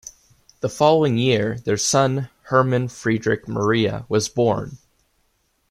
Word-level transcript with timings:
The 0.61 0.69
following 0.69 1.15
year, 1.19 1.59
their 1.59 1.77
son 1.77 2.31
Hermann 2.45 2.87
Friedrich 2.87 3.47
Maria 3.47 4.07
was 4.09 4.29
born. 4.29 4.79